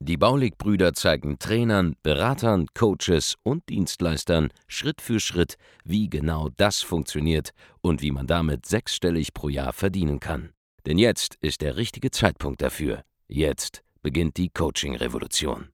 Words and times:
Die 0.00 0.16
Baulig-Brüder 0.16 0.94
zeigen 0.94 1.38
Trainern, 1.38 1.96
Beratern, 2.02 2.66
Coaches 2.74 3.36
und 3.42 3.68
Dienstleistern 3.68 4.50
Schritt 4.66 5.00
für 5.00 5.20
Schritt, 5.20 5.56
wie 5.84 6.08
genau 6.08 6.48
das 6.56 6.80
funktioniert 6.80 7.50
und 7.80 8.02
wie 8.02 8.10
man 8.10 8.26
damit 8.26 8.66
sechsstellig 8.66 9.34
pro 9.34 9.48
Jahr 9.48 9.72
verdienen 9.72 10.20
kann. 10.20 10.50
Denn 10.86 10.98
jetzt 10.98 11.36
ist 11.40 11.60
der 11.60 11.76
richtige 11.76 12.10
Zeitpunkt 12.10 12.62
dafür. 12.62 13.04
Jetzt 13.28 13.82
beginnt 14.02 14.36
die 14.36 14.48
Coaching-Revolution. 14.48 15.68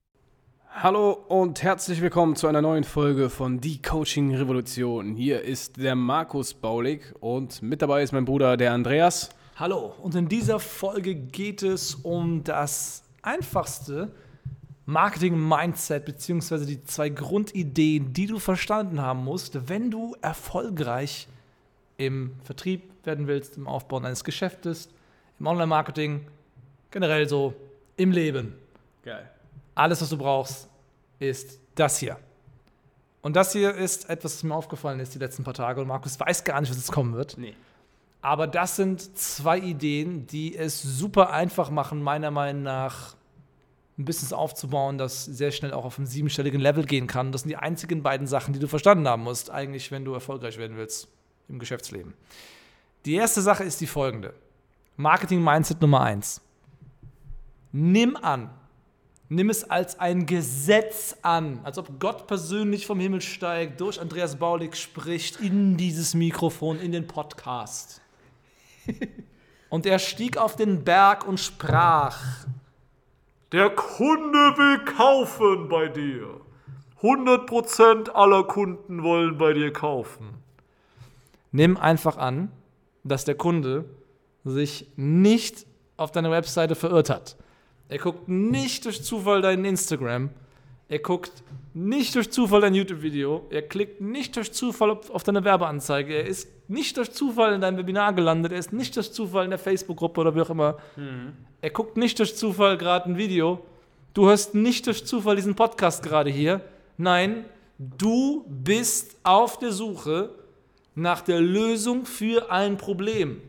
Hallo 0.69 1.11
und 1.11 1.63
herzlich 1.63 2.01
willkommen 2.01 2.35
zu 2.35 2.45
einer 2.45 2.61
neuen 2.61 2.83
Folge 2.83 3.31
von 3.31 3.59
Die 3.61 3.81
Coaching 3.81 4.35
Revolution. 4.35 5.15
Hier 5.15 5.41
ist 5.41 5.77
der 5.77 5.95
Markus 5.95 6.53
Baulig 6.53 7.15
und 7.19 7.63
mit 7.63 7.81
dabei 7.81 8.03
ist 8.03 8.11
mein 8.11 8.25
Bruder 8.25 8.57
der 8.57 8.73
Andreas. 8.73 9.29
Hallo 9.55 9.95
und 10.03 10.13
in 10.13 10.27
dieser 10.27 10.59
Folge 10.59 11.15
geht 11.15 11.63
es 11.63 11.95
um 11.95 12.43
das 12.43 13.06
einfachste 13.21 14.11
Marketing-Mindset 14.85 16.05
beziehungsweise 16.05 16.65
die 16.65 16.83
zwei 16.83 17.09
Grundideen, 17.09 18.13
die 18.13 18.25
du 18.25 18.39
verstanden 18.39 19.01
haben 19.01 19.23
musst, 19.23 19.69
wenn 19.69 19.91
du 19.91 20.15
erfolgreich 20.21 21.27
im 21.97 22.35
Vertrieb 22.43 22.83
werden 23.03 23.27
willst, 23.27 23.57
im 23.57 23.67
Aufbau 23.67 23.97
eines 23.97 24.23
Geschäftes, 24.23 24.89
im 25.39 25.47
Online-Marketing, 25.47 26.25
generell 26.91 27.27
so 27.27 27.53
im 27.97 28.11
Leben. 28.11 28.55
Geil. 29.03 29.29
Alles, 29.75 30.01
was 30.01 30.09
du 30.09 30.17
brauchst, 30.17 30.69
ist 31.19 31.59
das 31.75 31.99
hier. 31.99 32.17
Und 33.21 33.35
das 33.35 33.51
hier 33.51 33.75
ist 33.75 34.09
etwas, 34.09 34.35
was 34.35 34.43
mir 34.43 34.55
aufgefallen 34.55 34.99
ist 34.99 35.13
die 35.13 35.19
letzten 35.19 35.43
paar 35.43 35.53
Tage. 35.53 35.81
Und 35.81 35.87
Markus 35.87 36.19
weiß 36.19 36.43
gar 36.43 36.61
nicht, 36.61 36.69
was 36.69 36.77
jetzt 36.77 36.91
kommen 36.91 37.13
wird. 37.13 37.37
Nee. 37.37 37.55
Aber 38.21 38.47
das 38.47 38.75
sind 38.75 39.17
zwei 39.17 39.59
Ideen, 39.59 40.27
die 40.27 40.55
es 40.55 40.81
super 40.81 41.31
einfach 41.31 41.69
machen, 41.69 42.01
meiner 42.01 42.31
Meinung 42.31 42.63
nach, 42.63 43.15
ein 43.97 44.05
Business 44.05 44.31
aufzubauen, 44.31 44.97
das 44.97 45.25
sehr 45.25 45.51
schnell 45.51 45.73
auch 45.73 45.83
auf 45.83 45.97
einen 45.97 46.05
siebenstelligen 46.05 46.61
Level 46.61 46.85
gehen 46.85 47.07
kann. 47.07 47.31
Das 47.31 47.41
sind 47.41 47.49
die 47.49 47.57
einzigen 47.57 48.03
beiden 48.03 48.27
Sachen, 48.27 48.53
die 48.53 48.59
du 48.59 48.67
verstanden 48.67 49.07
haben 49.07 49.23
musst, 49.23 49.49
eigentlich, 49.49 49.91
wenn 49.91 50.05
du 50.05 50.13
erfolgreich 50.13 50.57
werden 50.57 50.77
willst 50.77 51.07
im 51.49 51.57
Geschäftsleben. 51.57 52.13
Die 53.05 53.15
erste 53.15 53.41
Sache 53.41 53.63
ist 53.63 53.81
die 53.81 53.87
folgende. 53.87 54.33
Marketing 54.97 55.43
Mindset 55.43 55.81
Nummer 55.81 56.01
eins. 56.01 56.41
Nimm 57.71 58.15
an, 58.17 58.49
nimm 59.29 59.49
es 59.49 59.63
als 59.69 59.99
ein 59.99 60.25
Gesetz 60.25 61.15
an, 61.21 61.59
als 61.63 61.77
ob 61.77 61.99
Gott 61.99 62.27
persönlich 62.27 62.85
vom 62.85 62.99
Himmel 62.99 63.21
steigt, 63.21 63.81
durch 63.81 63.99
Andreas 63.99 64.35
Baulig 64.37 64.75
spricht 64.75 65.39
in 65.39 65.77
dieses 65.77 66.13
Mikrofon, 66.13 66.79
in 66.79 66.91
den 66.91 67.07
Podcast. 67.07 68.01
Und 69.69 69.85
er 69.85 69.99
stieg 69.99 70.37
auf 70.37 70.55
den 70.55 70.83
Berg 70.83 71.27
und 71.27 71.39
sprach, 71.39 72.17
Der 73.51 73.69
Kunde 73.69 74.37
will 74.57 74.85
kaufen 74.85 75.67
bei 75.67 75.87
dir. 75.87 76.41
100% 77.01 78.09
aller 78.09 78.43
Kunden 78.45 79.03
wollen 79.03 79.37
bei 79.37 79.53
dir 79.53 79.71
kaufen. 79.71 80.29
nimm 81.51 81.77
einfach 81.77 82.17
an, 82.17 82.51
dass 83.03 83.23
der 83.25 83.35
Kunde 83.35 83.85
sich 84.43 84.87
nicht 84.95 85.65
auf 85.95 86.11
deine 86.11 86.31
Webseite 86.31 86.75
verirrt 86.75 87.09
hat. 87.09 87.35
Er 87.89 87.99
guckt 87.99 88.27
nicht 88.27 88.85
durch 88.85 89.03
Zufall 89.03 89.41
dein 89.41 89.63
Instagram. 89.63 90.29
Er 90.89 90.99
guckt 90.99 91.43
nicht 91.77 92.15
durch 92.15 92.31
Zufall 92.31 92.61
dein 92.61 92.73
YouTube-Video. 92.73 93.45
Er 93.51 93.61
klickt 93.61 94.01
nicht 94.01 94.35
durch 94.35 94.51
Zufall 94.51 94.89
auf 94.89 95.23
deine 95.23 95.43
Werbeanzeige. 95.43 96.15
Er 96.15 96.25
ist 96.25 96.49
nicht 96.67 96.97
durch 96.97 97.11
Zufall 97.11 97.53
in 97.53 97.61
deinem 97.61 97.77
Webinar 97.77 98.13
gelandet. 98.13 98.51
Er 98.51 98.57
ist 98.57 98.73
nicht 98.73 98.95
durch 98.95 99.11
Zufall 99.11 99.43
in 99.43 99.51
der 99.51 99.59
Facebook-Gruppe 99.59 100.21
oder 100.21 100.35
wie 100.35 100.41
auch 100.41 100.49
immer. 100.49 100.77
Er 101.61 101.69
guckt 101.69 101.95
nicht 101.95 102.17
durch 102.17 102.35
Zufall 102.35 102.77
gerade 102.77 103.09
ein 103.09 103.17
Video. 103.17 103.59
Du 104.15 104.25
hörst 104.25 104.55
nicht 104.55 104.87
durch 104.87 105.05
Zufall 105.05 105.35
diesen 105.35 105.53
Podcast 105.53 106.01
gerade 106.01 106.31
hier. 106.31 106.61
Nein, 106.97 107.45
du 107.77 108.43
bist 108.49 109.15
auf 109.21 109.59
der 109.59 109.71
Suche 109.71 110.31
nach 110.95 111.21
der 111.21 111.39
Lösung 111.39 112.05
für 112.05 112.51
ein 112.51 112.77
Problem. 112.77 113.39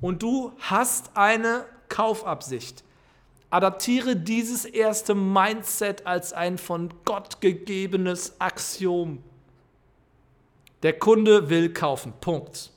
Und 0.00 0.22
du 0.22 0.52
hast 0.60 1.10
eine 1.14 1.66
Kaufabsicht. 1.90 2.84
Adaptiere 3.50 4.14
dieses 4.14 4.64
erste 4.64 5.14
Mindset 5.14 6.06
als 6.06 6.32
ein 6.32 6.56
von 6.56 6.94
Gott 7.04 7.40
gegebenes 7.40 8.40
Axiom. 8.40 9.22
Der 10.82 10.98
Kunde 10.98 11.50
will 11.50 11.72
kaufen. 11.72 12.12
Punkt. 12.20 12.70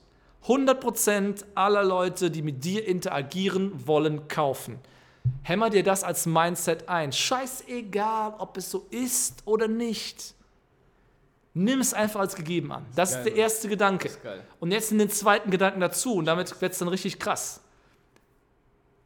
100% 0.48 1.46
aller 1.56 1.84
Leute, 1.84 2.30
die 2.30 2.42
mit 2.42 2.66
dir 2.66 2.86
interagieren, 2.86 3.88
wollen 3.88 4.28
kaufen. 4.28 4.80
Hämmer 5.44 5.70
dir 5.70 5.84
das 5.84 6.04
als 6.04 6.26
Mindset 6.26 6.90
ein. 6.90 7.14
Scheißegal, 7.14 8.34
ob 8.40 8.58
es 8.58 8.70
so 8.70 8.86
ist 8.90 9.44
oder 9.46 9.70
nicht. 9.70 10.34
Nimm 11.54 11.80
es 11.80 11.94
einfach 11.94 12.20
als 12.20 12.36
gegeben 12.36 12.72
an. 12.72 12.86
Das 12.96 13.12
ist, 13.12 13.16
geil, 13.16 13.24
der 13.26 13.32
Mann. 13.34 13.42
erste 13.42 13.70
Gedanke. 13.70 14.08
ist. 14.08 14.20
Und 14.60 14.72
jetzt 14.72 14.92
in 14.92 14.98
den 14.98 15.10
zweiten 15.10 15.52
Gedanken 15.52 15.80
dazu. 15.80 16.16
Und 16.16 16.26
damit 16.26 16.60
wird 16.60 16.74
es 16.74 16.80
dann 16.80 16.88
richtig 16.88 17.20
krass. 17.20 17.62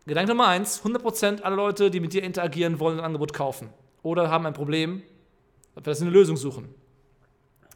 Gedanke 0.07 0.29
Nummer 0.29 0.47
eins: 0.47 0.81
100% 0.83 1.41
aller 1.41 1.55
Leute, 1.55 1.91
die 1.91 1.99
mit 1.99 2.13
dir 2.13 2.23
interagieren, 2.23 2.79
wollen 2.79 2.99
ein 2.99 3.05
Angebot 3.05 3.33
kaufen. 3.33 3.69
Oder 4.03 4.29
haben 4.31 4.45
ein 4.45 4.53
Problem, 4.53 5.03
dass 5.75 5.99
sie 5.99 6.05
eine 6.05 6.11
Lösung 6.11 6.37
suchen. 6.37 6.73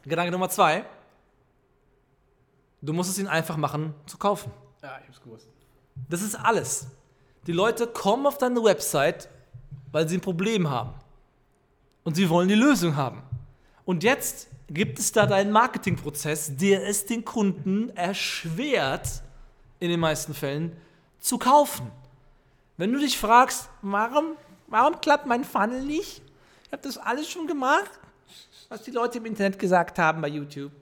Gedanke 0.02 0.32
Nummer 0.32 0.48
zwei: 0.48 0.84
Du 2.80 2.92
musst 2.92 3.10
es 3.10 3.18
ihnen 3.18 3.28
einfach 3.28 3.56
machen, 3.56 3.94
zu 4.06 4.16
kaufen. 4.16 4.50
Ja, 4.82 4.98
ich 5.02 5.08
hab's 5.08 5.22
gewusst. 5.22 5.48
Das 6.08 6.22
ist 6.22 6.34
alles. 6.34 6.86
Die 7.46 7.52
Leute 7.52 7.86
kommen 7.86 8.26
auf 8.26 8.38
deine 8.38 8.64
Website, 8.64 9.28
weil 9.92 10.08
sie 10.08 10.16
ein 10.16 10.20
Problem 10.20 10.70
haben. 10.70 10.94
Und 12.02 12.14
sie 12.14 12.28
wollen 12.30 12.48
die 12.48 12.54
Lösung 12.54 12.96
haben. 12.96 13.22
Und 13.84 14.02
jetzt 14.02 14.48
gibt 14.68 14.98
es 14.98 15.12
da 15.12 15.26
deinen 15.26 15.52
Marketingprozess, 15.52 16.56
der 16.56 16.88
es 16.88 17.04
den 17.04 17.24
Kunden 17.24 17.90
erschwert, 17.90 19.22
in 19.80 19.90
den 19.90 20.00
meisten 20.00 20.34
Fällen, 20.34 20.76
zu 21.18 21.38
kaufen. 21.38 21.90
Wenn 22.76 22.92
du 22.92 22.98
dich 22.98 23.18
fragst, 23.18 23.68
warum, 23.82 24.36
warum 24.66 25.00
klappt 25.00 25.26
mein 25.26 25.44
Funnel 25.44 25.82
nicht? 25.82 26.22
Ich 26.66 26.72
habe 26.72 26.82
das 26.82 26.98
alles 26.98 27.28
schon 27.28 27.46
gemacht, 27.46 27.90
was 28.68 28.82
die 28.82 28.90
Leute 28.90 29.18
im 29.18 29.26
Internet 29.26 29.58
gesagt 29.58 29.98
haben 29.98 30.22
bei 30.22 30.28
YouTube. 30.28 30.72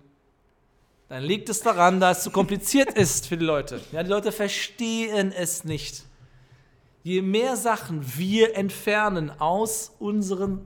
Dann 1.08 1.24
liegt 1.24 1.48
es 1.48 1.60
daran, 1.60 1.98
dass 1.98 2.18
es 2.18 2.24
zu 2.24 2.30
kompliziert 2.30 2.92
ist 2.92 3.26
für 3.26 3.36
die 3.36 3.44
Leute. 3.44 3.80
Ja, 3.90 4.04
die 4.04 4.10
Leute 4.10 4.30
verstehen 4.30 5.32
es 5.32 5.64
nicht. 5.64 6.04
Je 7.02 7.22
mehr 7.22 7.56
Sachen 7.56 8.04
wir 8.16 8.56
entfernen 8.56 9.32
aus 9.40 9.90
unseren 9.98 10.64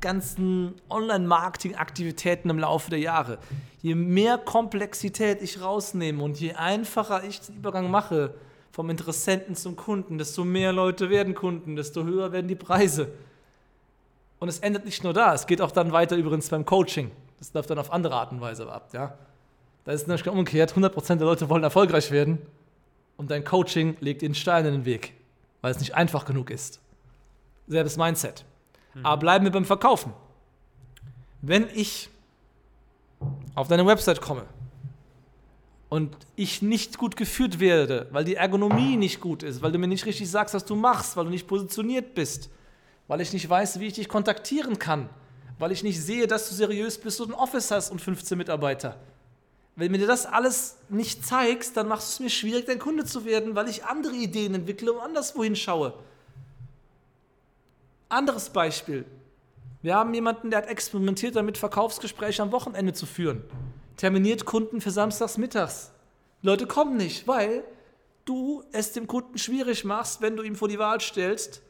ganzen 0.00 0.74
Online-Marketing-Aktivitäten 0.88 2.50
im 2.50 2.60
Laufe 2.60 2.90
der 2.90 3.00
Jahre, 3.00 3.38
je 3.82 3.96
mehr 3.96 4.38
Komplexität 4.38 5.42
ich 5.42 5.60
rausnehme 5.60 6.22
und 6.22 6.38
je 6.38 6.52
einfacher 6.52 7.24
ich 7.24 7.40
den 7.40 7.56
Übergang 7.56 7.90
mache 7.90 8.34
vom 8.72 8.88
Interessenten 8.90 9.56
zum 9.56 9.76
Kunden, 9.76 10.18
desto 10.18 10.44
mehr 10.44 10.72
Leute 10.72 11.10
werden 11.10 11.34
Kunden, 11.34 11.76
desto 11.76 12.04
höher 12.04 12.32
werden 12.32 12.48
die 12.48 12.54
Preise. 12.54 13.08
Und 14.38 14.48
es 14.48 14.60
endet 14.60 14.84
nicht 14.84 15.04
nur 15.04 15.12
da, 15.12 15.34
es 15.34 15.46
geht 15.46 15.60
auch 15.60 15.70
dann 15.70 15.92
weiter 15.92 16.16
übrigens 16.16 16.48
beim 16.48 16.64
Coaching. 16.64 17.10
Das 17.38 17.52
läuft 17.52 17.70
dann 17.70 17.78
auf 17.78 17.92
andere 17.92 18.14
Art 18.14 18.32
und 18.32 18.40
Weise 18.40 18.70
ab. 18.70 18.90
Ja? 18.92 19.18
Da 19.84 19.92
ist 19.92 20.02
es 20.02 20.06
nämlich 20.06 20.26
umgekehrt, 20.28 20.72
100% 20.72 21.16
der 21.16 21.26
Leute 21.26 21.48
wollen 21.48 21.64
erfolgreich 21.64 22.10
werden 22.10 22.38
und 23.16 23.30
dein 23.30 23.44
Coaching 23.44 23.96
legt 24.00 24.22
ihnen 24.22 24.34
Steine 24.34 24.68
in 24.68 24.74
den 24.74 24.84
Weg, 24.84 25.14
weil 25.60 25.72
es 25.72 25.80
nicht 25.80 25.94
einfach 25.94 26.24
genug 26.24 26.50
ist. 26.50 26.80
Selbes 27.66 27.96
Mindset. 27.96 28.44
Aber 29.02 29.18
bleiben 29.18 29.44
wir 29.44 29.52
beim 29.52 29.64
Verkaufen. 29.64 30.12
Wenn 31.42 31.68
ich 31.74 32.10
auf 33.54 33.68
deine 33.68 33.86
Website 33.86 34.20
komme 34.20 34.44
und 35.90 36.16
ich 36.36 36.62
nicht 36.62 36.96
gut 36.96 37.16
geführt 37.16 37.60
werde, 37.60 38.06
weil 38.12 38.24
die 38.24 38.36
Ergonomie 38.36 38.96
nicht 38.96 39.20
gut 39.20 39.42
ist, 39.42 39.60
weil 39.60 39.72
du 39.72 39.78
mir 39.78 39.88
nicht 39.88 40.06
richtig 40.06 40.30
sagst, 40.30 40.54
was 40.54 40.64
du 40.64 40.76
machst, 40.76 41.16
weil 41.16 41.24
du 41.24 41.30
nicht 41.30 41.48
positioniert 41.48 42.14
bist, 42.14 42.48
weil 43.08 43.20
ich 43.20 43.32
nicht 43.32 43.50
weiß, 43.50 43.80
wie 43.80 43.88
ich 43.88 43.94
dich 43.94 44.08
kontaktieren 44.08 44.78
kann, 44.78 45.10
weil 45.58 45.72
ich 45.72 45.82
nicht 45.82 46.00
sehe, 46.00 46.28
dass 46.28 46.48
du 46.48 46.54
seriös 46.54 46.96
bist 46.96 47.20
und 47.20 47.32
ein 47.32 47.34
Office 47.34 47.72
hast 47.72 47.90
und 47.90 48.00
15 48.00 48.38
Mitarbeiter. 48.38 48.96
Wenn 49.74 49.92
du 49.92 49.98
mir 49.98 50.06
das 50.06 50.26
alles 50.26 50.76
nicht 50.88 51.26
zeigst, 51.26 51.76
dann 51.76 51.88
machst 51.88 52.08
du 52.08 52.12
es 52.12 52.20
mir 52.20 52.30
schwierig, 52.30 52.66
dein 52.66 52.78
Kunde 52.78 53.04
zu 53.04 53.24
werden, 53.24 53.56
weil 53.56 53.68
ich 53.68 53.84
andere 53.84 54.14
Ideen 54.14 54.54
entwickle 54.54 54.92
und 54.92 55.00
anderswohin 55.00 55.56
schaue. 55.56 55.94
Anderes 58.08 58.50
Beispiel. 58.50 59.04
Wir 59.82 59.96
haben 59.96 60.14
jemanden, 60.14 60.50
der 60.50 60.58
hat 60.58 60.68
experimentiert 60.68 61.34
damit, 61.34 61.58
Verkaufsgespräche 61.58 62.42
am 62.42 62.52
Wochenende 62.52 62.92
zu 62.92 63.06
führen. 63.06 63.42
Terminiert 64.00 64.46
Kunden 64.46 64.80
für 64.80 64.90
samstags 64.90 65.36
mittags. 65.36 65.90
Leute 66.40 66.66
kommen 66.66 66.96
nicht, 66.96 67.28
weil 67.28 67.62
du 68.24 68.64
es 68.72 68.92
dem 68.92 69.06
Kunden 69.06 69.36
schwierig 69.36 69.84
machst, 69.84 70.22
wenn 70.22 70.38
du 70.38 70.42
ihm 70.42 70.56
vor 70.56 70.68
die 70.68 70.78
Wahl 70.78 71.02
stellst, 71.02 71.60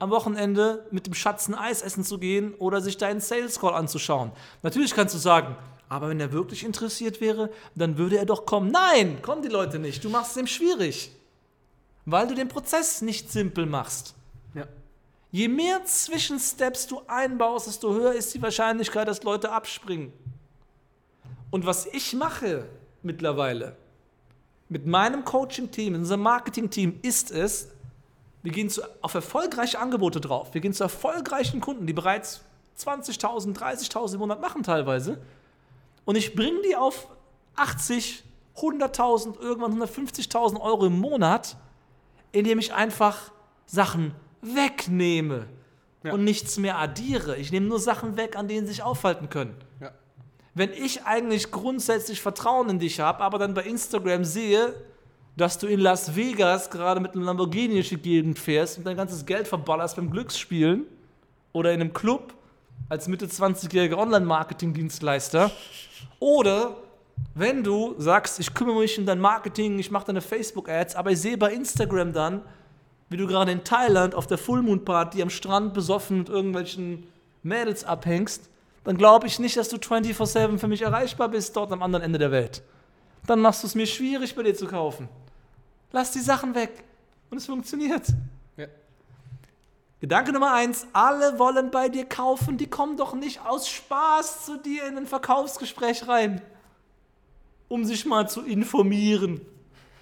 am 0.00 0.10
Wochenende 0.10 0.84
mit 0.90 1.06
dem 1.06 1.14
Schatz 1.14 1.46
ein 1.46 1.54
Eis 1.54 1.82
essen 1.82 2.02
zu 2.02 2.18
gehen 2.18 2.54
oder 2.54 2.80
sich 2.80 2.96
deinen 2.96 3.20
Sales 3.20 3.60
Call 3.60 3.72
anzuschauen. 3.72 4.32
Natürlich 4.64 4.96
kannst 4.96 5.14
du 5.14 5.18
sagen, 5.18 5.56
aber 5.88 6.08
wenn 6.08 6.18
er 6.18 6.32
wirklich 6.32 6.64
interessiert 6.64 7.20
wäre, 7.20 7.50
dann 7.76 7.98
würde 7.98 8.18
er 8.18 8.26
doch 8.26 8.46
kommen. 8.46 8.72
Nein, 8.72 9.22
kommen 9.22 9.42
die 9.42 9.48
Leute 9.48 9.78
nicht. 9.78 10.02
Du 10.02 10.08
machst 10.08 10.32
es 10.32 10.38
ihm 10.38 10.48
schwierig, 10.48 11.12
weil 12.04 12.26
du 12.26 12.34
den 12.34 12.48
Prozess 12.48 13.00
nicht 13.00 13.30
simpel 13.30 13.66
machst. 13.66 14.16
Ja. 14.54 14.66
Je 15.30 15.46
mehr 15.46 15.84
Zwischensteps 15.84 16.88
du 16.88 17.02
einbaust, 17.06 17.68
desto 17.68 17.94
höher 17.94 18.12
ist 18.12 18.34
die 18.34 18.42
Wahrscheinlichkeit, 18.42 19.06
dass 19.06 19.22
Leute 19.22 19.52
abspringen. 19.52 20.12
Und 21.54 21.66
was 21.66 21.86
ich 21.86 22.14
mache 22.14 22.64
mittlerweile 23.04 23.76
mit 24.68 24.86
meinem 24.88 25.24
Coaching-Team, 25.24 25.94
unserem 25.94 26.22
Marketing-Team, 26.22 26.98
ist 27.02 27.30
es, 27.30 27.68
wir 28.42 28.50
gehen 28.50 28.68
zu, 28.68 28.82
auf 29.02 29.14
erfolgreiche 29.14 29.78
Angebote 29.78 30.20
drauf. 30.20 30.52
Wir 30.52 30.60
gehen 30.60 30.72
zu 30.72 30.82
erfolgreichen 30.82 31.60
Kunden, 31.60 31.86
die 31.86 31.92
bereits 31.92 32.40
20.000, 32.76 33.56
30.000 33.56 34.14
im 34.14 34.18
Monat 34.18 34.40
machen 34.40 34.64
teilweise. 34.64 35.22
Und 36.04 36.16
ich 36.16 36.34
bringe 36.34 36.60
die 36.62 36.74
auf 36.74 37.06
80, 37.54 38.24
100.000, 38.56 39.38
irgendwann 39.38 39.80
150.000 39.80 40.60
Euro 40.60 40.86
im 40.86 40.98
Monat, 40.98 41.56
indem 42.32 42.58
ich 42.58 42.74
einfach 42.74 43.30
Sachen 43.66 44.12
wegnehme 44.42 45.46
Ja. 46.02 46.14
und 46.14 46.24
nichts 46.24 46.58
mehr 46.58 46.78
addiere. 46.80 47.36
Ich 47.36 47.52
nehme 47.52 47.66
nur 47.68 47.78
Sachen 47.78 48.16
weg, 48.16 48.34
an 48.36 48.48
denen 48.48 48.66
sie 48.66 48.72
sich 48.72 48.82
aufhalten 48.82 49.30
können. 49.30 49.54
Ja. 49.80 49.92
Wenn 50.54 50.72
ich 50.72 51.04
eigentlich 51.04 51.50
grundsätzlich 51.50 52.20
Vertrauen 52.20 52.70
in 52.70 52.78
dich 52.78 53.00
habe, 53.00 53.24
aber 53.24 53.38
dann 53.38 53.54
bei 53.54 53.64
Instagram 53.64 54.24
sehe, 54.24 54.74
dass 55.36 55.58
du 55.58 55.66
in 55.66 55.80
Las 55.80 56.14
Vegas 56.14 56.70
gerade 56.70 57.00
mit 57.00 57.14
einem 57.14 57.24
Lamborghini 57.24 57.74
durch 57.74 57.88
die 57.88 57.96
Gegend 57.96 58.38
fährst 58.38 58.78
und 58.78 58.86
dein 58.86 58.96
ganzes 58.96 59.26
Geld 59.26 59.48
verballerst 59.48 59.96
beim 59.96 60.10
Glücksspielen 60.10 60.86
oder 61.52 61.72
in 61.72 61.80
einem 61.80 61.92
Club 61.92 62.34
als 62.88 63.08
Mitte 63.08 63.26
20-jähriger 63.26 63.96
Online-Marketing-Dienstleister 63.96 65.50
oder 66.20 66.76
wenn 67.34 67.64
du 67.64 67.94
sagst, 67.98 68.38
ich 68.38 68.54
kümmere 68.54 68.80
mich 68.80 68.98
um 68.98 69.06
dein 69.06 69.20
Marketing, 69.20 69.78
ich 69.78 69.90
mache 69.90 70.06
deine 70.06 70.20
Facebook-Ads, 70.20 70.94
aber 70.94 71.10
ich 71.10 71.20
sehe 71.20 71.36
bei 71.36 71.52
Instagram 71.52 72.12
dann, 72.12 72.42
wie 73.08 73.16
du 73.16 73.26
gerade 73.26 73.52
in 73.52 73.64
Thailand 73.64 74.14
auf 74.14 74.26
der 74.26 74.38
Full 74.38 74.62
Moon 74.62 74.84
Party 74.84 75.22
am 75.22 75.30
Strand 75.30 75.74
besoffen 75.74 76.18
mit 76.18 76.28
irgendwelchen 76.28 77.06
Mädels 77.42 77.84
abhängst, 77.84 78.48
dann 78.84 78.98
glaube 78.98 79.26
ich 79.26 79.38
nicht, 79.38 79.56
dass 79.56 79.68
du 79.68 79.76
24/7 79.76 80.58
für 80.58 80.68
mich 80.68 80.82
erreichbar 80.82 81.28
bist 81.28 81.56
dort 81.56 81.72
am 81.72 81.82
anderen 81.82 82.04
Ende 82.04 82.18
der 82.18 82.30
Welt. 82.30 82.62
Dann 83.26 83.40
machst 83.40 83.62
du 83.62 83.66
es 83.66 83.74
mir 83.74 83.86
schwierig, 83.86 84.34
bei 84.34 84.42
dir 84.42 84.54
zu 84.54 84.66
kaufen. 84.66 85.08
Lass 85.92 86.12
die 86.12 86.20
Sachen 86.20 86.54
weg 86.54 86.84
und 87.30 87.38
es 87.38 87.46
funktioniert. 87.46 88.06
Ja. 88.56 88.66
Gedanke 90.00 90.32
Nummer 90.32 90.52
eins, 90.52 90.86
alle 90.92 91.38
wollen 91.38 91.70
bei 91.70 91.88
dir 91.88 92.04
kaufen, 92.04 92.58
die 92.58 92.68
kommen 92.68 92.96
doch 92.98 93.14
nicht 93.14 93.44
aus 93.46 93.68
Spaß 93.68 94.44
zu 94.44 94.58
dir 94.58 94.86
in 94.86 94.98
ein 94.98 95.06
Verkaufsgespräch 95.06 96.06
rein, 96.06 96.42
um 97.68 97.84
sich 97.84 98.04
mal 98.04 98.28
zu 98.28 98.42
informieren. 98.42 99.40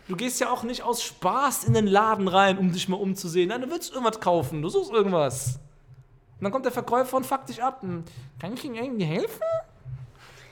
Du 0.08 0.16
gehst 0.16 0.40
ja 0.40 0.50
auch 0.50 0.64
nicht 0.64 0.82
aus 0.82 1.02
Spaß 1.02 1.64
in 1.64 1.74
den 1.74 1.86
Laden 1.86 2.26
rein, 2.26 2.58
um 2.58 2.72
dich 2.72 2.88
mal 2.88 2.96
umzusehen. 2.96 3.50
Nein, 3.50 3.60
du 3.60 3.70
willst 3.70 3.92
irgendwas 3.92 4.20
kaufen, 4.20 4.60
du 4.60 4.68
suchst 4.68 4.90
irgendwas. 4.90 5.60
Und 6.42 6.46
dann 6.46 6.52
kommt 6.54 6.64
der 6.64 6.72
Verkäufer 6.72 7.16
und 7.16 7.24
fuckt 7.24 7.50
dich 7.50 7.62
ab. 7.62 7.82
Hm, 7.82 8.02
Kann 8.40 8.54
ich 8.54 8.64
Ihnen 8.64 8.74
irgendwie 8.74 9.04
helfen? 9.04 9.44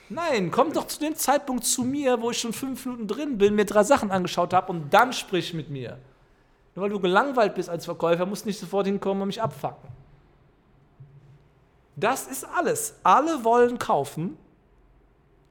Nein, 0.09 0.53
komm 0.53 0.73
doch 0.73 0.87
zu 0.87 1.01
dem 1.01 1.17
Zeitpunkt 1.17 1.65
zu 1.65 1.83
mir, 1.83 2.23
wo 2.23 2.31
ich 2.31 2.39
schon 2.39 2.53
fünf 2.53 2.87
Minuten 2.87 3.09
drin 3.09 3.39
bin, 3.39 3.57
mir 3.57 3.65
drei 3.65 3.83
Sachen 3.83 4.13
angeschaut 4.13 4.55
habe 4.55 4.71
und 4.71 4.95
dann 4.95 5.13
sprich 5.13 5.53
mit 5.53 5.69
mir. 5.69 5.99
Nur 6.77 6.85
weil 6.85 6.91
du 6.91 7.01
gelangweilt 7.01 7.57
bist 7.57 7.69
als 7.69 7.87
Verkäufer, 7.87 8.25
musst 8.25 8.45
du 8.45 8.51
nicht 8.51 8.61
sofort 8.61 8.87
hinkommen 8.87 9.21
und 9.23 9.27
mich 9.27 9.43
abfacken. 9.43 9.91
Das 11.97 12.29
ist 12.29 12.45
alles. 12.45 12.95
Alle 13.03 13.43
wollen 13.43 13.77
kaufen 13.77 14.37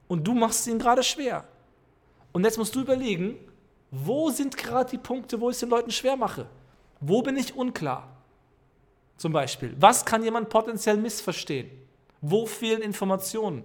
und 0.08 0.26
du 0.26 0.32
machst 0.32 0.60
es 0.60 0.68
ihnen 0.68 0.78
gerade 0.78 1.02
schwer. 1.02 1.44
Und 2.32 2.44
jetzt 2.44 2.56
musst 2.56 2.74
du 2.74 2.80
überlegen, 2.80 3.36
wo 3.90 4.30
sind 4.30 4.56
gerade 4.56 4.88
die 4.88 4.96
Punkte, 4.96 5.38
wo 5.38 5.50
ich 5.50 5.56
es 5.56 5.60
den 5.60 5.68
Leuten 5.68 5.90
schwer 5.90 6.16
mache? 6.16 6.46
Wo 6.98 7.20
bin 7.20 7.36
ich 7.36 7.54
unklar? 7.54 8.19
Zum 9.20 9.34
Beispiel, 9.34 9.76
was 9.78 10.06
kann 10.06 10.24
jemand 10.24 10.48
potenziell 10.48 10.96
missverstehen? 10.96 11.70
Wo 12.22 12.46
fehlen 12.46 12.80
Informationen? 12.80 13.64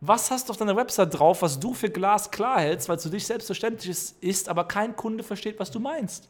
Was 0.00 0.32
hast 0.32 0.48
du 0.48 0.50
auf 0.50 0.56
deiner 0.56 0.74
Website 0.74 1.16
drauf, 1.16 1.42
was 1.42 1.60
du 1.60 1.74
für 1.74 1.88
glasklar 1.88 2.58
hältst, 2.58 2.88
weil 2.88 2.96
es 2.96 3.04
für 3.04 3.10
dich 3.10 3.24
selbstverständlich 3.24 3.88
ist, 3.88 4.20
ist, 4.20 4.48
aber 4.48 4.64
kein 4.64 4.96
Kunde 4.96 5.22
versteht, 5.22 5.60
was 5.60 5.70
du 5.70 5.78
meinst? 5.78 6.28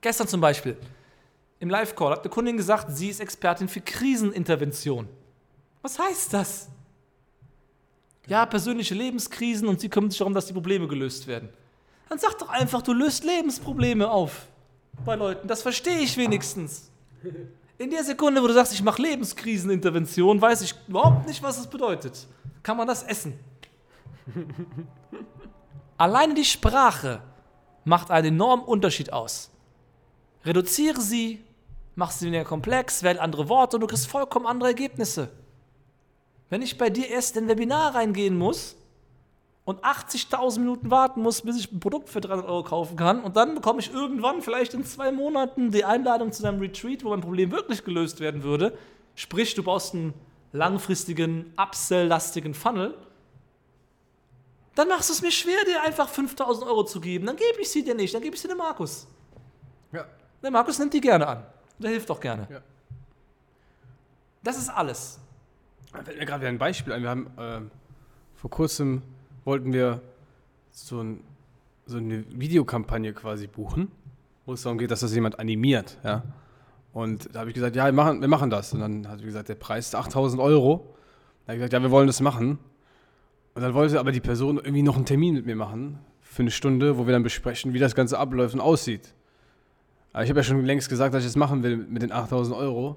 Gestern 0.00 0.26
zum 0.26 0.40
Beispiel 0.40 0.76
im 1.60 1.70
Live-Call 1.70 2.10
hat 2.10 2.20
eine 2.22 2.30
Kundin 2.30 2.56
gesagt, 2.56 2.88
sie 2.90 3.10
ist 3.10 3.20
Expertin 3.20 3.68
für 3.68 3.80
Krisenintervention. 3.80 5.08
Was 5.82 5.96
heißt 5.96 6.34
das? 6.34 6.70
Ja, 8.26 8.46
persönliche 8.46 8.96
Lebenskrisen 8.96 9.68
und 9.68 9.78
sie 9.78 9.88
kümmert 9.88 10.10
sich 10.10 10.18
darum, 10.18 10.34
dass 10.34 10.46
die 10.46 10.54
Probleme 10.54 10.88
gelöst 10.88 11.28
werden. 11.28 11.50
Dann 12.08 12.18
sag 12.18 12.36
doch 12.36 12.48
einfach, 12.48 12.82
du 12.82 12.92
löst 12.92 13.22
Lebensprobleme 13.22 14.10
auf 14.10 14.48
bei 15.04 15.14
Leuten. 15.14 15.48
Das 15.48 15.62
verstehe 15.62 15.98
ich 15.98 16.16
wenigstens. 16.16 16.90
In 17.78 17.90
der 17.90 18.04
Sekunde, 18.04 18.42
wo 18.42 18.46
du 18.46 18.54
sagst, 18.54 18.72
ich 18.72 18.82
mache 18.82 19.00
Lebenskrisenintervention, 19.02 20.40
weiß 20.40 20.62
ich 20.62 20.74
überhaupt 20.88 21.26
nicht, 21.26 21.42
was 21.42 21.56
das 21.56 21.68
bedeutet. 21.68 22.26
Kann 22.62 22.76
man 22.76 22.86
das 22.88 23.02
essen? 23.02 23.38
Alleine 25.96 26.34
die 26.34 26.44
Sprache 26.44 27.22
macht 27.84 28.10
einen 28.10 28.34
enormen 28.34 28.64
Unterschied 28.64 29.12
aus. 29.12 29.50
Reduziere 30.44 31.00
sie, 31.00 31.44
mach 31.94 32.10
sie 32.10 32.26
weniger 32.26 32.44
komplex, 32.44 33.02
wähle 33.02 33.20
andere 33.20 33.48
Worte 33.48 33.76
und 33.76 33.80
du 33.82 33.86
kriegst 33.86 34.06
vollkommen 34.06 34.46
andere 34.46 34.70
Ergebnisse. 34.70 35.30
Wenn 36.50 36.62
ich 36.62 36.78
bei 36.78 36.90
dir 36.90 37.08
erst 37.08 37.36
in 37.36 37.44
ein 37.44 37.48
Webinar 37.48 37.94
reingehen 37.94 38.36
muss 38.36 38.76
und 39.68 39.84
80.000 39.84 40.60
Minuten 40.60 40.90
warten 40.90 41.20
muss, 41.20 41.42
bis 41.42 41.58
ich 41.58 41.70
ein 41.70 41.78
Produkt 41.78 42.08
für 42.08 42.22
300 42.22 42.46
Euro 42.46 42.62
kaufen 42.62 42.96
kann 42.96 43.20
und 43.20 43.36
dann 43.36 43.54
bekomme 43.54 43.80
ich 43.80 43.92
irgendwann, 43.92 44.40
vielleicht 44.40 44.72
in 44.72 44.82
zwei 44.82 45.12
Monaten, 45.12 45.70
die 45.70 45.84
Einladung 45.84 46.32
zu 46.32 46.42
deinem 46.42 46.58
Retreat, 46.58 47.04
wo 47.04 47.10
mein 47.10 47.20
Problem 47.20 47.50
wirklich 47.50 47.84
gelöst 47.84 48.18
werden 48.18 48.42
würde, 48.42 48.78
sprich, 49.14 49.54
du 49.54 49.62
baust 49.62 49.92
einen 49.92 50.14
langfristigen, 50.52 51.52
upsell-lastigen 51.58 52.54
Funnel, 52.54 52.96
dann 54.74 54.88
machst 54.88 55.10
du 55.10 55.12
es 55.12 55.20
mir 55.20 55.32
schwer, 55.32 55.62
dir 55.66 55.82
einfach 55.82 56.08
5000 56.08 56.66
Euro 56.66 56.84
zu 56.84 56.98
geben. 56.98 57.26
Dann 57.26 57.36
gebe 57.36 57.60
ich 57.60 57.68
sie 57.70 57.84
dir 57.84 57.94
nicht, 57.94 58.14
dann 58.14 58.22
gebe 58.22 58.34
ich 58.34 58.40
sie 58.40 58.48
dem 58.48 58.56
Markus. 58.56 59.06
Ja. 59.92 60.06
Der 60.42 60.50
Markus 60.50 60.78
nimmt 60.78 60.94
die 60.94 61.00
gerne 61.02 61.26
an. 61.26 61.44
Der 61.78 61.90
hilft 61.90 62.10
auch 62.10 62.20
gerne. 62.20 62.48
Ja. 62.50 62.62
Das 64.42 64.56
ist 64.56 64.70
alles. 64.70 65.20
Da 65.92 66.02
fällt 66.02 66.18
mir 66.18 66.24
gerade 66.24 66.40
wieder 66.40 66.48
ein 66.48 66.58
Beispiel 66.58 66.94
ein. 66.94 67.02
Wir 67.02 67.10
haben 67.10 67.30
ähm, 67.38 67.70
vor 68.36 68.48
kurzem 68.48 69.02
wollten 69.48 69.72
wir 69.72 70.02
so, 70.70 71.00
ein, 71.00 71.24
so 71.86 71.96
eine 71.96 72.22
Videokampagne 72.30 73.14
quasi 73.14 73.46
buchen, 73.46 73.90
wo 74.44 74.52
es 74.52 74.62
darum 74.62 74.78
geht, 74.78 74.90
dass 74.90 75.00
das 75.00 75.14
jemand 75.14 75.40
animiert. 75.40 75.96
Ja? 76.04 76.22
Und 76.92 77.34
da 77.34 77.40
habe 77.40 77.50
ich 77.50 77.54
gesagt, 77.54 77.74
ja, 77.74 77.86
wir 77.86 77.92
machen, 77.92 78.20
wir 78.20 78.28
machen 78.28 78.50
das. 78.50 78.74
Und 78.74 78.80
dann 78.80 79.08
hat 79.08 79.20
sie 79.20 79.24
gesagt, 79.24 79.48
der 79.48 79.54
Preis 79.54 79.86
ist 79.86 79.94
8000 79.94 80.40
Euro. 80.42 80.94
Da 81.46 81.52
habe 81.52 81.54
ich 81.54 81.58
gesagt, 81.60 81.72
ja, 81.72 81.82
wir 81.82 81.90
wollen 81.90 82.06
das 82.06 82.20
machen. 82.20 82.58
Und 83.54 83.62
dann 83.62 83.72
wollte 83.72 83.98
aber 83.98 84.12
die 84.12 84.20
Person 84.20 84.58
irgendwie 84.58 84.82
noch 84.82 84.96
einen 84.96 85.06
Termin 85.06 85.34
mit 85.34 85.46
mir 85.46 85.56
machen 85.56 85.98
für 86.20 86.42
eine 86.42 86.50
Stunde, 86.50 86.98
wo 86.98 87.06
wir 87.06 87.12
dann 87.12 87.22
besprechen, 87.22 87.72
wie 87.72 87.78
das 87.78 87.94
Ganze 87.94 88.18
abläuft 88.18 88.54
und 88.54 88.60
aussieht. 88.60 89.14
Aber 90.12 90.24
ich 90.24 90.30
habe 90.30 90.40
ja 90.40 90.44
schon 90.44 90.62
längst 90.62 90.90
gesagt, 90.90 91.14
dass 91.14 91.22
ich 91.22 91.28
das 91.28 91.36
machen 91.36 91.62
will 91.62 91.78
mit 91.78 92.02
den 92.02 92.12
8000 92.12 92.54
Euro. 92.54 92.96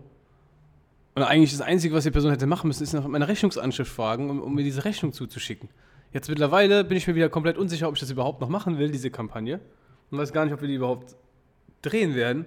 Und 1.16 1.24
eigentlich 1.24 1.52
das 1.52 1.62
Einzige, 1.62 1.96
was 1.96 2.04
die 2.04 2.12
Person 2.12 2.30
hätte 2.30 2.46
machen 2.46 2.68
müssen, 2.68 2.84
ist 2.84 2.94
nach 2.94 3.08
meiner 3.08 3.30
Rechnungsanschrift 3.30 3.92
fragen, 3.92 4.30
um, 4.30 4.42
um 4.42 4.54
mir 4.54 4.64
diese 4.64 4.84
Rechnung 4.84 5.14
zuzuschicken. 5.14 5.70
Jetzt 6.14 6.28
mittlerweile 6.30 6.84
bin 6.84 6.98
ich 6.98 7.08
mir 7.08 7.16
wieder 7.16 7.30
komplett 7.30 7.58
unsicher, 7.58 7.88
ob 7.88 7.96
ich 7.96 8.02
das 8.02 8.10
überhaupt 8.12 8.42
noch 8.42 8.50
machen 8.50 8.78
will, 8.78 8.92
diese 8.92 9.10
Kampagne. 9.10 9.62
Und 10.10 10.18
weiß 10.18 10.34
gar 10.34 10.44
nicht, 10.44 10.54
ob 10.54 10.60
wir 10.62 10.68
die 10.68 10.76
überhaupt 10.76 11.16
drehen 11.82 12.16
werden. 12.16 12.46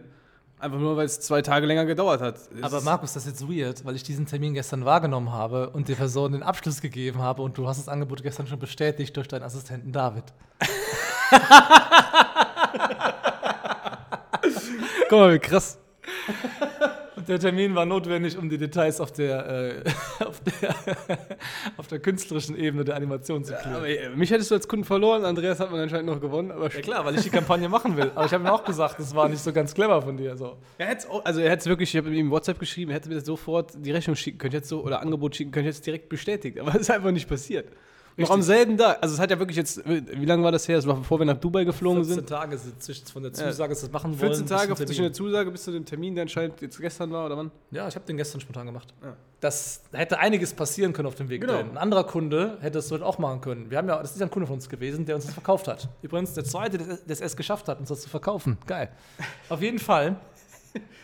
Einfach 0.58 0.78
nur, 0.78 0.96
weil 0.96 1.06
es 1.06 1.20
zwei 1.20 1.42
Tage 1.42 1.66
länger 1.66 1.84
gedauert 1.84 2.20
hat. 2.20 2.36
Es 2.36 2.62
Aber 2.62 2.80
Markus, 2.82 3.14
das 3.14 3.26
ist 3.26 3.40
jetzt 3.40 3.48
weird, 3.48 3.84
weil 3.84 3.96
ich 3.96 4.02
diesen 4.02 4.26
Termin 4.26 4.54
gestern 4.54 4.84
wahrgenommen 4.84 5.32
habe 5.32 5.70
und 5.70 5.88
der 5.88 5.94
Person 5.94 6.32
den 6.32 6.42
Abschluss 6.42 6.80
gegeben 6.80 7.20
habe 7.20 7.42
und 7.42 7.58
du 7.58 7.66
hast 7.66 7.78
das 7.78 7.88
Angebot 7.88 8.22
gestern 8.22 8.46
schon 8.46 8.58
bestätigt 8.58 9.16
durch 9.16 9.28
deinen 9.28 9.42
Assistenten 9.42 9.92
David. 9.92 10.24
Guck 15.08 15.18
mal, 15.18 15.34
wie 15.34 15.38
krass. 15.38 15.78
Der 17.28 17.38
Termin 17.38 17.74
war 17.74 17.86
notwendig, 17.86 18.36
um 18.36 18.48
die 18.48 18.58
Details 18.58 19.00
auf 19.00 19.12
der, 19.12 19.46
äh, 19.48 19.84
auf 20.24 20.40
der, 20.40 20.74
auf 21.76 21.86
der 21.86 21.98
künstlerischen 21.98 22.56
Ebene 22.56 22.84
der 22.84 22.96
Animation 22.96 23.44
zu 23.44 23.54
klären. 23.54 23.76
Aber 23.76 23.88
äh, 23.88 24.10
mich 24.10 24.30
hättest 24.30 24.50
du 24.50 24.54
als 24.54 24.68
Kunden 24.68 24.84
verloren, 24.84 25.24
Andreas 25.24 25.60
hat 25.60 25.70
man 25.70 25.80
anscheinend 25.80 26.06
noch 26.06 26.20
gewonnen. 26.20 26.50
Aber 26.50 26.72
Ja 26.72 26.80
klar, 26.80 27.04
weil 27.04 27.16
ich 27.16 27.22
die 27.22 27.30
Kampagne 27.30 27.68
machen 27.68 27.96
will. 27.96 28.10
Aber 28.14 28.26
ich 28.26 28.32
habe 28.32 28.44
ihm 28.44 28.48
auch 28.48 28.64
gesagt, 28.64 28.98
das 28.98 29.14
war 29.14 29.28
nicht 29.28 29.42
so 29.42 29.52
ganz 29.52 29.74
clever 29.74 30.02
von 30.02 30.16
dir. 30.16 30.36
So. 30.36 30.56
Er 30.78 30.88
hätte 30.88 31.06
also 31.24 31.40
er 31.40 31.50
hätte 31.50 31.68
wirklich, 31.68 31.94
ich 31.94 31.98
habe 31.98 32.14
ihm 32.14 32.30
WhatsApp 32.30 32.58
geschrieben, 32.58 32.90
er 32.90 32.96
hätte 32.96 33.08
mir 33.08 33.16
das 33.16 33.26
sofort 33.26 33.72
die 33.76 33.90
Rechnung 33.90 34.16
schicken 34.16 34.38
können, 34.38 34.54
jetzt 34.54 34.68
so, 34.68 34.82
oder 34.82 35.00
Angebot 35.00 35.36
schicken 35.36 35.50
können, 35.50 35.66
jetzt 35.66 35.86
direkt 35.86 36.08
bestätigt. 36.08 36.58
Aber 36.58 36.70
es 36.74 36.82
ist 36.82 36.90
einfach 36.90 37.10
nicht 37.10 37.28
passiert. 37.28 37.68
Noch 38.16 38.30
am 38.30 38.42
selben 38.42 38.78
Tag. 38.78 38.98
Also 39.02 39.14
es 39.14 39.20
hat 39.20 39.30
ja 39.30 39.38
wirklich 39.38 39.56
jetzt, 39.56 39.82
wie 39.86 40.24
lange 40.24 40.44
war 40.44 40.52
das 40.52 40.68
her? 40.68 40.76
Das 40.76 40.86
war 40.86 40.96
bevor 40.96 41.18
wir 41.18 41.26
nach 41.26 41.36
Dubai 41.36 41.64
geflogen 41.64 42.04
14 42.04 42.14
sind. 42.14 42.28
Tage 42.28 42.58
sind 42.58 42.82
zwischen 42.82 43.06
von 43.06 43.22
der 43.22 43.32
Zusage, 43.32 43.70
dass 43.70 43.80
das 43.80 43.90
machen 43.90 44.10
wollen. 44.20 44.34
14 44.34 44.44
bis 44.44 44.50
Tage 44.50 44.74
zwischen 44.74 45.02
der 45.02 45.12
Zusage 45.12 45.50
bis 45.50 45.64
zu 45.64 45.72
dem 45.72 45.84
Termin, 45.84 46.14
der 46.14 46.22
anscheinend 46.22 46.60
jetzt 46.60 46.78
gestern 46.78 47.10
war, 47.10 47.26
oder 47.26 47.36
wann? 47.36 47.50
Ja, 47.70 47.88
ich 47.88 47.94
habe 47.94 48.04
den 48.06 48.16
gestern 48.16 48.40
spontan 48.40 48.66
gemacht. 48.66 48.94
Ja. 49.02 49.16
Das 49.40 49.82
da 49.90 49.98
hätte 49.98 50.18
einiges 50.18 50.54
passieren 50.54 50.92
können 50.92 51.08
auf 51.08 51.16
dem 51.16 51.28
Weg. 51.28 51.40
Genau. 51.40 51.54
dahin. 51.54 51.70
Ein 51.70 51.78
anderer 51.78 52.04
Kunde 52.04 52.58
hätte 52.60 52.78
es 52.78 52.90
heute 52.90 53.04
auch 53.04 53.18
machen 53.18 53.40
können. 53.40 53.70
Wir 53.70 53.78
haben 53.78 53.88
ja, 53.88 54.00
das 54.00 54.12
ist 54.12 54.20
ja 54.20 54.26
ein 54.26 54.30
Kunde 54.30 54.46
von 54.46 54.54
uns 54.54 54.68
gewesen, 54.68 55.04
der 55.04 55.16
uns 55.16 55.24
das 55.24 55.34
verkauft 55.34 55.68
hat. 55.68 55.88
Übrigens 56.02 56.34
der 56.34 56.44
zweite, 56.44 56.78
der 56.78 56.86
der 56.86 56.98
es 57.08 57.20
erst 57.20 57.36
geschafft 57.36 57.68
hat, 57.68 57.80
uns 57.80 57.88
das 57.88 58.02
zu 58.02 58.08
verkaufen. 58.08 58.58
Geil. 58.66 58.90
Auf 59.48 59.60
jeden 59.60 59.78
Fall, 59.78 60.16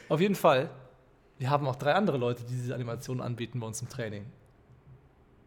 auf 0.08 0.20
jeden 0.20 0.34
Fall, 0.34 0.70
wir 1.38 1.50
haben 1.50 1.66
auch 1.66 1.76
drei 1.76 1.94
andere 1.94 2.18
Leute, 2.18 2.44
die 2.44 2.54
diese 2.54 2.74
Animationen 2.74 3.22
anbieten 3.22 3.60
bei 3.60 3.66
uns 3.66 3.82
im 3.82 3.88
Training. 3.88 4.26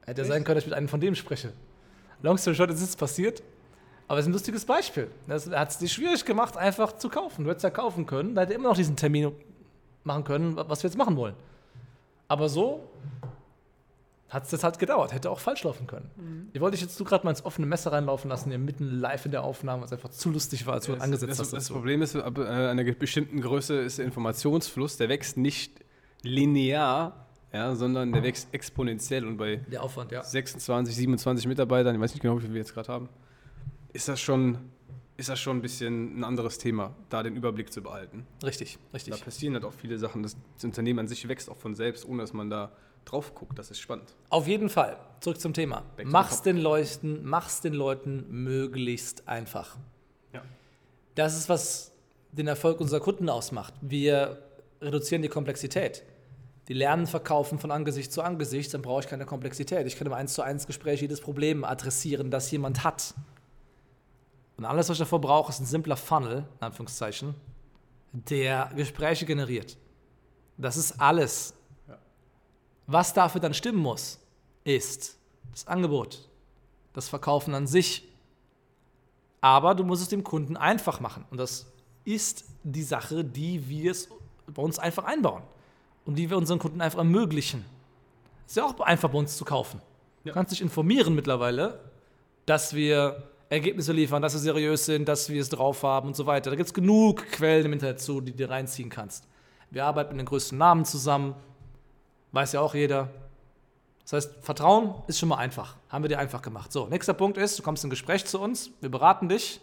Hätte 0.05 0.21
ja 0.21 0.27
sein 0.27 0.43
können, 0.43 0.55
dass 0.55 0.63
ich 0.63 0.69
mit 0.69 0.77
einem 0.77 0.87
von 0.87 0.99
dem 0.99 1.15
spreche. 1.15 1.53
Long 2.21 2.37
story 2.37 2.55
short, 2.55 2.71
es 2.71 2.81
ist 2.81 2.97
passiert. 2.97 3.43
Aber 4.07 4.19
es 4.19 4.25
ist 4.25 4.29
ein 4.29 4.33
lustiges 4.33 4.65
Beispiel. 4.65 5.09
Das 5.27 5.49
hat 5.49 5.71
es 5.71 5.77
dir 5.77 5.87
schwierig 5.87 6.25
gemacht, 6.25 6.57
einfach 6.57 6.97
zu 6.97 7.09
kaufen. 7.09 7.45
Du 7.45 7.49
hättest 7.49 7.63
ja 7.63 7.69
kaufen 7.69 8.05
können, 8.05 8.35
da 8.35 8.41
hätte 8.41 8.53
er 8.53 8.59
immer 8.59 8.69
noch 8.69 8.75
diesen 8.75 8.95
Termin 8.95 9.31
machen 10.03 10.23
können, 10.23 10.55
was 10.55 10.83
wir 10.83 10.89
jetzt 10.89 10.97
machen 10.97 11.15
wollen. 11.15 11.35
Aber 12.27 12.49
so 12.49 12.87
hat 14.29 14.45
es 14.45 14.49
das 14.49 14.63
halt 14.63 14.79
gedauert. 14.79 15.13
Hätte 15.13 15.29
auch 15.29 15.39
falsch 15.39 15.63
laufen 15.63 15.85
können. 15.87 16.49
Ich 16.53 16.59
wollte 16.59 16.75
dich 16.75 16.81
jetzt 16.81 16.99
du 16.99 17.03
gerade 17.03 17.23
mal 17.23 17.29
ins 17.29 17.45
offene 17.45 17.67
Messer 17.67 17.91
reinlaufen 17.91 18.29
lassen, 18.29 18.49
hier 18.49 18.57
mitten 18.57 18.99
live 18.99 19.25
in 19.25 19.31
der 19.31 19.43
Aufnahme, 19.43 19.83
was 19.83 19.93
einfach 19.93 20.09
zu 20.09 20.31
lustig 20.31 20.65
war, 20.65 20.75
als 20.75 20.87
du 20.87 20.95
angesetzt 20.95 21.31
das, 21.31 21.39
hast. 21.39 21.53
das 21.53 21.63
dazu. 21.65 21.73
Problem 21.73 22.01
ist, 22.01 22.15
ab 22.15 22.37
äh, 22.39 22.43
einer 22.45 22.83
bestimmten 22.83 23.41
Größe 23.41 23.75
ist 23.75 23.99
der 23.99 24.05
Informationsfluss, 24.05 24.97
der 24.97 25.09
wächst 25.09 25.37
nicht 25.37 25.79
linear, 26.23 27.27
ja, 27.53 27.75
sondern 27.75 28.11
der 28.11 28.23
wächst 28.23 28.53
exponentiell. 28.53 29.25
Und 29.25 29.37
bei 29.37 29.57
Der 29.57 29.83
Aufwand, 29.83 30.11
ja. 30.11 30.23
26, 30.23 30.95
27 30.95 31.47
Mitarbeitern, 31.47 31.95
ich 31.95 32.01
weiß 32.01 32.13
nicht 32.13 32.21
genau, 32.21 32.37
wie 32.37 32.41
viele 32.41 32.53
wir 32.53 32.61
jetzt 32.61 32.73
gerade 32.73 32.91
haben, 32.91 33.09
ist 33.93 34.07
das 34.07 34.19
schon, 34.19 34.57
ist 35.17 35.29
das 35.29 35.39
schon 35.39 35.57
ein 35.57 35.61
bisschen 35.61 36.19
ein 36.19 36.23
anderes 36.23 36.57
Thema, 36.57 36.95
da 37.09 37.21
den 37.23 37.35
Überblick 37.35 37.71
zu 37.71 37.81
behalten. 37.83 38.25
Richtig, 38.43 38.77
Da 38.91 38.95
richtig. 38.95 39.23
passieren 39.23 39.53
halt 39.53 39.65
auch 39.65 39.73
viele 39.73 39.97
Sachen. 39.99 40.23
Das, 40.23 40.35
Unternehmen 40.63 40.99
an 40.99 41.07
sich 41.07 41.27
wächst 41.27 41.49
auch 41.49 41.57
von 41.57 41.75
selbst, 41.75 42.07
ohne 42.07 42.23
dass 42.23 42.33
man 42.33 42.49
da 42.49 42.71
drauf 43.05 43.35
guckt. 43.35 43.59
Das 43.59 43.69
ist 43.69 43.79
spannend. 43.79 44.15
Auf 44.29 44.47
jeden 44.47 44.69
Fall. 44.69 44.97
Zurück 45.19 45.39
zum 45.39 45.53
Thema. 45.53 45.83
Back 45.95 46.07
Mach's 46.07 46.41
den 46.41 46.57
Leuten, 46.57 47.19
mach's 47.23 47.61
den 47.61 47.73
Leuten 47.73 48.25
möglichst 48.29 49.27
einfach. 49.27 49.77
Ja. 50.31 50.41
Das 51.15 51.37
ist, 51.37 51.49
was 51.49 51.91
den 52.31 52.47
Erfolg 52.47 52.79
unserer 52.79 52.99
Kunden 53.01 53.29
ausmacht. 53.29 53.73
Wir 53.81 54.41
reduzieren 54.81 55.21
die 55.21 55.27
Komplexität. 55.27 56.03
Die 56.67 56.73
lernen 56.73 57.07
verkaufen 57.07 57.59
von 57.59 57.71
Angesicht 57.71 58.11
zu 58.11 58.21
Angesicht, 58.21 58.73
dann 58.73 58.81
brauche 58.81 59.01
ich 59.01 59.07
keine 59.07 59.25
Komplexität. 59.25 59.85
Ich 59.85 59.97
kann 59.97 60.07
im 60.07 60.13
1 60.13 60.33
zu 60.33 60.41
1 60.41 60.65
Gespräch 60.65 61.01
jedes 61.01 61.19
Problem 61.19 61.63
adressieren, 61.63 62.31
das 62.31 62.49
jemand 62.51 62.83
hat. 62.83 63.13
Und 64.55 64.65
alles, 64.65 64.87
was 64.87 64.95
ich 64.95 64.99
davor 64.99 65.19
brauche, 65.19 65.51
ist 65.51 65.59
ein 65.59 65.65
simpler 65.65 65.97
Funnel, 65.97 66.45
in 66.59 66.65
Anführungszeichen, 66.65 67.35
der 68.13 68.69
Gespräche 68.75 69.25
generiert. 69.25 69.77
Das 70.57 70.77
ist 70.77 71.01
alles. 71.01 71.53
Was 72.85 73.13
dafür 73.13 73.41
dann 73.41 73.53
stimmen 73.53 73.79
muss, 73.79 74.19
ist 74.63 75.17
das 75.51 75.67
Angebot, 75.67 76.29
das 76.93 77.09
Verkaufen 77.09 77.53
an 77.55 77.67
sich. 77.67 78.07
Aber 79.41 79.75
du 79.75 79.83
musst 79.83 80.01
es 80.01 80.09
dem 80.09 80.23
Kunden 80.23 80.55
einfach 80.55 80.99
machen. 80.99 81.25
Und 81.29 81.37
das 81.37 81.65
ist 82.05 82.45
die 82.63 82.83
Sache, 82.83 83.25
die 83.25 83.67
wir 83.67 83.91
es 83.91 84.07
bei 84.47 84.61
uns 84.61 84.79
einfach 84.79 85.03
einbauen. 85.03 85.43
Und 86.05 86.15
die 86.15 86.29
wir 86.29 86.37
unseren 86.37 86.59
Kunden 86.59 86.81
einfach 86.81 86.99
ermöglichen. 86.99 87.65
Ist 88.45 88.57
ja 88.57 88.65
auch 88.65 88.79
einfach 88.81 89.09
bei 89.09 89.17
uns 89.17 89.37
zu 89.37 89.45
kaufen. 89.45 89.81
Du 90.25 90.31
kannst 90.31 90.51
dich 90.51 90.61
informieren 90.61 91.15
mittlerweile, 91.15 91.79
dass 92.45 92.73
wir 92.73 93.23
Ergebnisse 93.49 93.93
liefern, 93.93 94.21
dass 94.21 94.33
wir 94.33 94.39
seriös 94.39 94.85
sind, 94.85 95.07
dass 95.07 95.29
wir 95.29 95.41
es 95.41 95.49
drauf 95.49 95.83
haben 95.83 96.07
und 96.07 96.15
so 96.15 96.25
weiter. 96.25 96.49
Da 96.49 96.55
gibt 96.55 96.67
es 96.67 96.73
genug 96.73 97.25
Quellen 97.31 97.65
im 97.65 97.73
Internet 97.73 98.01
zu, 98.01 98.19
die 98.19 98.31
du 98.31 98.37
dir 98.37 98.49
reinziehen 98.49 98.89
kannst. 98.89 99.27
Wir 99.69 99.85
arbeiten 99.85 100.13
mit 100.13 100.21
den 100.21 100.25
größten 100.25 100.57
Namen 100.57 100.85
zusammen. 100.85 101.35
Weiß 102.31 102.53
ja 102.53 102.61
auch 102.61 102.73
jeder. 102.73 103.09
Das 104.03 104.13
heißt, 104.13 104.35
Vertrauen 104.41 104.95
ist 105.07 105.19
schon 105.19 105.29
mal 105.29 105.37
einfach. 105.37 105.77
Haben 105.89 106.03
wir 106.03 106.09
dir 106.09 106.19
einfach 106.19 106.41
gemacht. 106.41 106.71
So, 106.71 106.87
nächster 106.87 107.13
Punkt 107.13 107.37
ist, 107.37 107.59
du 107.59 107.63
kommst 107.63 107.83
in 107.83 107.89
Gespräch 107.89 108.25
zu 108.25 108.39
uns, 108.39 108.71
wir 108.81 108.89
beraten 108.89 109.29
dich, 109.29 109.61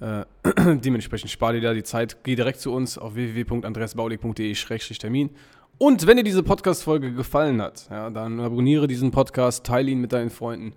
Äh, 0.00 0.24
dementsprechend 0.76 1.30
spar 1.30 1.52
dir 1.52 1.60
da 1.60 1.74
die 1.74 1.82
Zeit. 1.82 2.18
Geh 2.24 2.34
direkt 2.34 2.60
zu 2.60 2.72
uns 2.72 2.98
auf 2.98 3.14
www.andreasbaulig.de-termin. 3.14 5.30
Und 5.78 6.06
wenn 6.06 6.16
dir 6.16 6.24
diese 6.24 6.42
Podcast-Folge 6.42 7.12
gefallen 7.12 7.60
hat, 7.60 7.86
ja, 7.90 8.08
dann 8.08 8.40
abonniere 8.40 8.86
diesen 8.86 9.10
Podcast, 9.10 9.66
teile 9.66 9.90
ihn 9.90 10.00
mit 10.00 10.10
deinen 10.12 10.30
Freunden 10.30 10.72